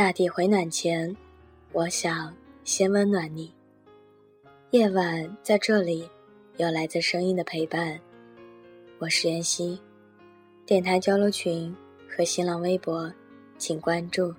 [0.00, 1.14] 大地回暖前，
[1.72, 2.34] 我想
[2.64, 3.52] 先温暖你。
[4.70, 6.08] 夜晚在这里，
[6.56, 8.00] 有来自声音的陪伴。
[8.98, 9.78] 我是妍希，
[10.64, 11.76] 电台交流群
[12.08, 13.12] 和新浪微博，
[13.58, 14.34] 请关注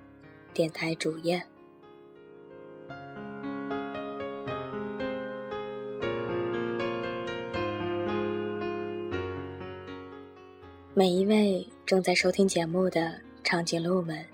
[0.52, 1.39] 电台主页。
[10.96, 14.25] 每一位正在收听节目的长颈鹿们。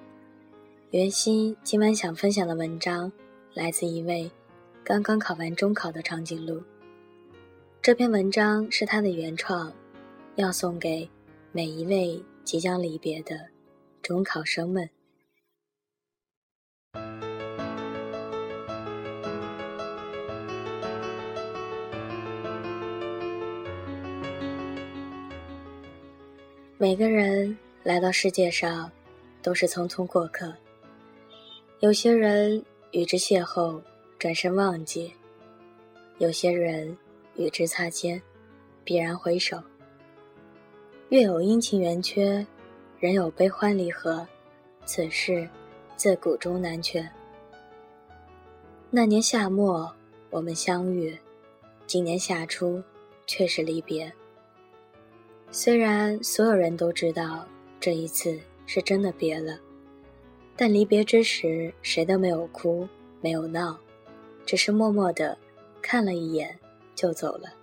[0.92, 3.12] 袁熙今晚想分享的文章，
[3.54, 4.32] 来自一位
[4.86, 6.64] 刚刚考完中考的长颈鹿。
[7.82, 9.70] 这篇文章是他的原创，
[10.38, 11.10] 要送给
[11.52, 13.38] 每一位即将离别的
[14.02, 14.90] 中考生们。
[26.78, 28.90] 每个人来到世界上，
[29.42, 30.56] 都是匆匆过客。
[31.80, 33.80] 有些人与之邂逅，
[34.18, 35.12] 转身忘记；
[36.18, 36.98] 有些人
[37.36, 38.20] 与之擦肩，
[38.84, 39.62] 必然回首。
[41.10, 42.44] 月有阴晴圆缺，
[43.00, 44.28] 人有悲欢离合，
[44.86, 45.48] 此事
[45.96, 47.08] 自古终难全。
[48.90, 49.94] 那年夏末
[50.32, 51.16] 我们相遇，
[51.86, 52.82] 今年夏初
[53.28, 54.12] 却是离别。
[55.52, 57.48] 虽然所有人都知道
[57.80, 59.60] 这一次是真的别了。
[60.58, 62.88] 但离别之时，谁都没有哭，
[63.22, 63.80] 没有闹，
[64.44, 65.38] 只是默默的
[65.84, 66.58] 看了一眼
[66.96, 67.54] 就走了。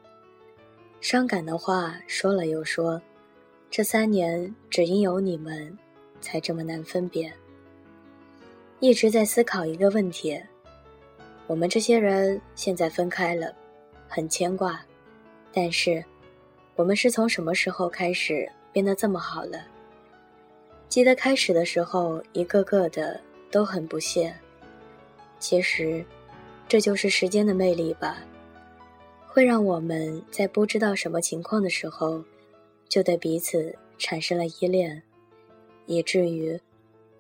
[1.01, 3.03] 伤感的话说了又说，
[3.69, 5.77] 这三年只因有你们，
[6.20, 7.31] 才这么难分别。
[8.78, 10.41] 一直在思考一个问题：
[11.48, 13.53] 我们这些人现在分开了，
[14.06, 14.81] 很牵挂，
[15.53, 16.03] 但是
[16.77, 19.73] 我们是从什么时候开始变得这么好了？
[20.89, 23.20] 记得开始的时候，一个个的
[23.51, 24.35] 都很不屑。
[25.41, 26.05] 其实，
[26.69, 28.19] 这就是时间的魅力吧，
[29.27, 32.25] 会让我们在不知道什么情况的时候，
[32.89, 35.03] 就对彼此产生了依恋，
[35.86, 36.58] 以至于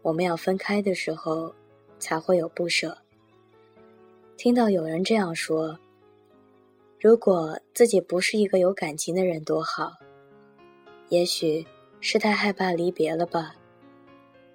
[0.02, 1.52] 我们要分开的时候，
[1.98, 2.96] 才会有不舍。
[4.36, 5.78] 听到有人这样说
[7.00, 9.92] ：“如果自己不是一个有感情的人多好。”
[11.10, 11.66] 也许
[12.00, 13.54] 是太害怕离别了吧。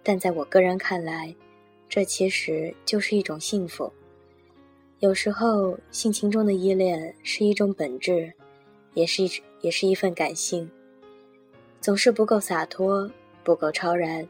[0.09, 1.31] 但在我个人看来，
[1.87, 3.93] 这其实就是一种幸福。
[5.01, 8.33] 有时候，性情中的依恋是一种本质，
[8.95, 9.29] 也是一
[9.61, 10.67] 也是一份感性。
[11.79, 13.07] 总是不够洒脱，
[13.43, 14.27] 不够超然。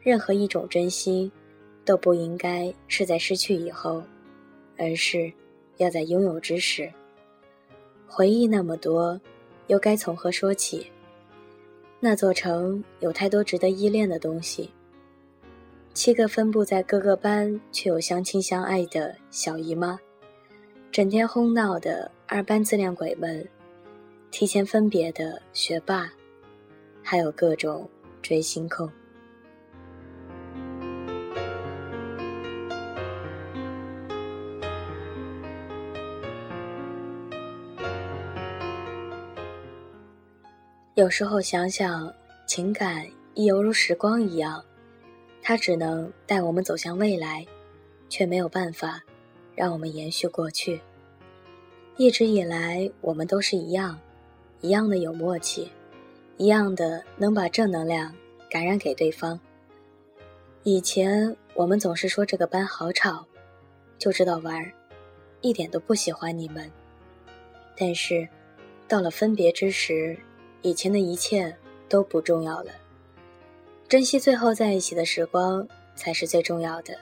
[0.00, 1.30] 任何一种珍惜，
[1.84, 4.02] 都不应该是在失去以后，
[4.76, 5.32] 而是
[5.76, 6.92] 要在拥有之时。
[8.08, 9.20] 回忆那么多，
[9.68, 10.90] 又该从何说起？
[12.00, 14.68] 那座城有太多值得依恋的东西。
[15.98, 19.98] 七个分布在各个班却又相亲相爱的小姨妈，
[20.92, 23.44] 整天哄闹的二班自恋鬼们，
[24.30, 26.08] 提前分别的学霸，
[27.02, 27.90] 还有各种
[28.22, 28.88] 追星控。
[40.94, 42.08] 有时候想想，
[42.46, 43.04] 情感
[43.34, 44.62] 亦犹如时光一样。
[45.48, 47.42] 它只能带我们走向未来，
[48.10, 49.02] 却没有办法
[49.54, 50.78] 让我们延续过去。
[51.96, 53.98] 一直以来，我们都是一样，
[54.60, 55.72] 一样的有默契，
[56.36, 58.14] 一样的能把正能量
[58.50, 59.40] 感染给对方。
[60.64, 63.26] 以前我们总是说这个班好吵，
[63.96, 64.70] 就知道玩，
[65.40, 66.70] 一点都不喜欢你们。
[67.74, 68.28] 但是，
[68.86, 70.14] 到了分别之时，
[70.60, 71.56] 以前的一切
[71.88, 72.72] 都不重要了。
[73.88, 76.94] 珍惜最后在一起的时光才是最重要的。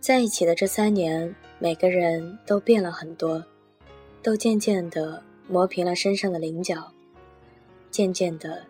[0.00, 3.44] 在一起的这三年，每个人都变了很多，
[4.20, 6.92] 都渐渐的磨平了身上的棱角，
[7.92, 8.64] 渐渐的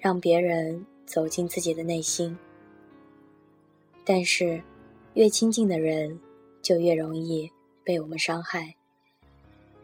[0.00, 2.34] 让别人走进自己的内心。
[4.02, 4.62] 但是，
[5.12, 6.18] 越亲近的人，
[6.62, 7.50] 就越容易
[7.84, 8.74] 被我们伤害。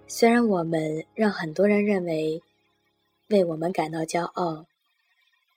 [0.07, 2.43] 虽然我们让很多人认为
[3.29, 4.65] 为我们感到骄傲。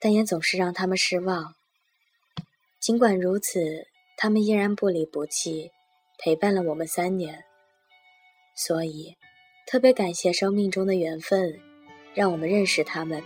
[0.04, 1.54] 但也总是让他们失望。
[2.78, 3.86] 尽管如此，
[4.18, 5.70] 他们依然不离不弃，
[6.18, 7.42] 陪伴了我们三年。
[8.54, 9.16] 所以，
[9.66, 11.58] 特别感谢生命中的缘分，
[12.12, 13.22] 让我们认识他们。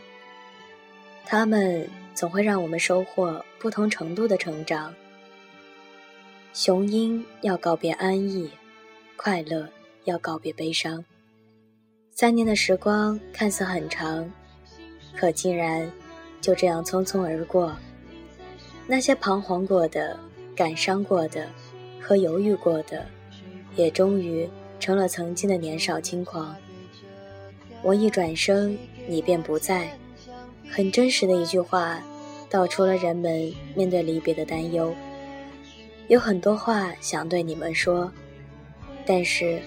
[1.26, 4.94] 他们总会让我们收获不同程度的成长。
[6.54, 8.48] 雄鹰要告别安逸，
[9.16, 9.68] 快乐
[10.04, 11.04] 要告别悲伤。
[12.12, 14.32] 三年的时光看似很长，
[15.16, 15.90] 可竟然。
[16.48, 17.76] 就这样匆匆而过，
[18.86, 20.18] 那些彷徨过的、
[20.56, 21.46] 感伤过的
[22.00, 23.04] 和犹豫过的，
[23.76, 24.48] 也终于
[24.80, 26.56] 成了曾经的年少轻狂。
[27.82, 29.90] 我一转身，你便不在。
[30.70, 32.02] 很真实的一句话，
[32.48, 34.94] 道出了人们面对离别的担忧。
[36.06, 38.10] 有很多话想对你们说，
[39.04, 39.60] 但是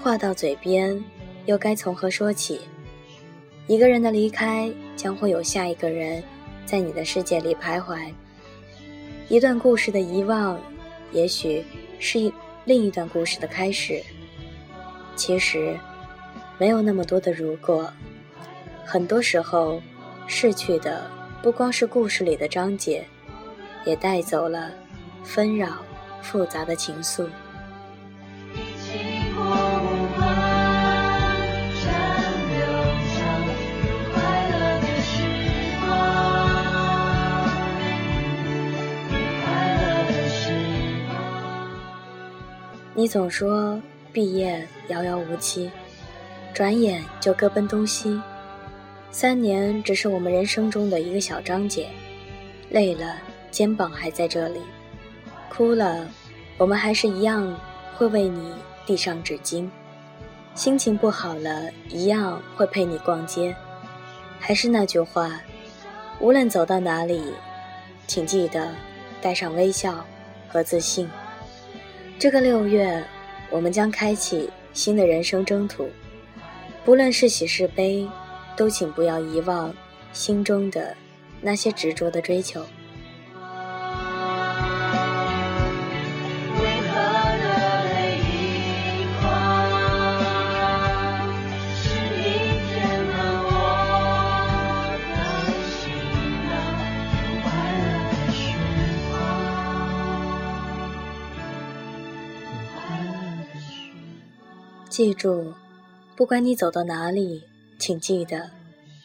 [0.00, 1.02] 话到嘴边，
[1.46, 2.60] 又该从何说起？
[3.66, 6.22] 一个人的离开，将会有下一个人
[6.64, 8.12] 在你的世界里徘徊。
[9.28, 10.60] 一段故事的遗忘，
[11.10, 11.64] 也许
[11.98, 12.32] 是
[12.64, 14.00] 另一段故事的开始。
[15.16, 15.76] 其实。
[16.58, 17.90] 没有那么多的如果，
[18.84, 19.82] 很多时候，
[20.28, 21.10] 逝去的
[21.42, 23.04] 不光是故事里的章节，
[23.84, 24.70] 也带走了
[25.24, 25.78] 纷扰
[26.20, 27.26] 复杂的情愫。
[43.02, 43.82] 你总说
[44.12, 45.68] 毕业遥遥无期。
[46.54, 48.22] 转眼就各奔东西，
[49.10, 51.88] 三年只是我们人生中的一个小章节。
[52.70, 53.16] 累了，
[53.50, 54.60] 肩膀还在这里；
[55.50, 56.06] 哭了，
[56.56, 57.58] 我们还是一样
[57.96, 58.54] 会为你
[58.86, 59.68] 递上纸巾；
[60.54, 63.52] 心情不好了，一样会陪你逛街。
[64.38, 65.40] 还是那句话，
[66.20, 67.20] 无论走到哪里，
[68.06, 68.68] 请记得
[69.20, 70.06] 带上微笑
[70.48, 71.10] 和自信。
[72.22, 73.04] 这个六月，
[73.50, 75.90] 我们将开启新的人生征途。
[76.84, 78.08] 不论是喜是悲，
[78.56, 79.74] 都请不要遗忘
[80.12, 80.96] 心中的
[81.40, 82.64] 那些执着的追求。
[104.92, 105.54] 记住。
[106.14, 107.42] 不管你走到哪里，
[107.78, 108.50] 请记得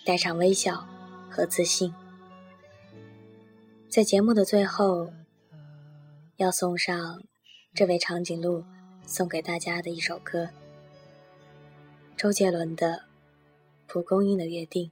[0.06, 0.86] 带上微笑
[1.30, 1.96] 和自信。
[3.88, 5.14] 在节目的最后，
[6.36, 7.24] 要送上
[7.74, 8.66] 这位长颈鹿
[9.06, 10.50] 送给大家的一首歌——
[12.18, 12.88] 周杰伦的
[13.88, 14.92] 《蒲公英的约定》。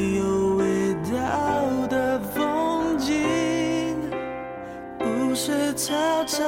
[5.43, 5.95] 是操
[6.25, 6.39] 场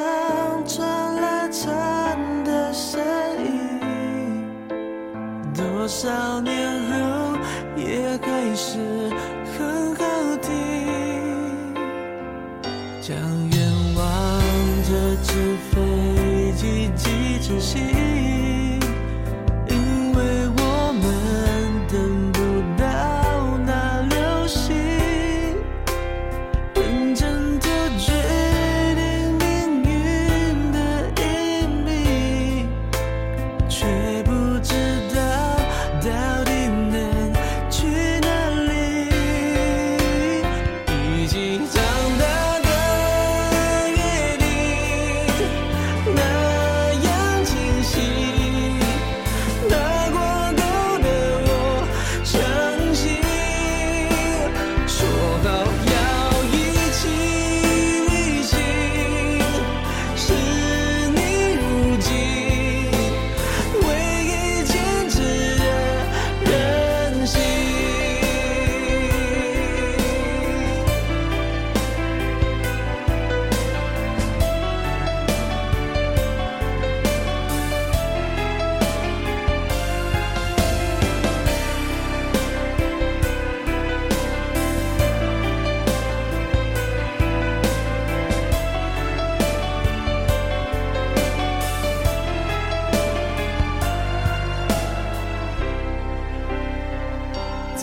[0.67, 3.01] 传来蝉的声
[3.43, 4.45] 音，
[5.51, 7.35] 多少年后
[7.75, 8.77] 也还是
[9.57, 10.05] 很好
[10.43, 10.53] 听。
[13.01, 13.17] 将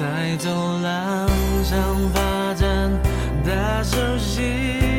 [0.01, 1.29] 在走廊
[1.63, 1.79] 上
[2.15, 2.91] 发展，
[3.45, 4.90] 大手心。